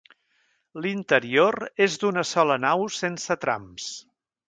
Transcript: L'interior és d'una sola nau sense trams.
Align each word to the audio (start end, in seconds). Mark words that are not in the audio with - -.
L'interior 0.85 1.57
és 1.87 1.99
d'una 2.05 2.25
sola 2.33 2.59
nau 2.67 2.89
sense 3.01 3.41
trams. 3.47 3.93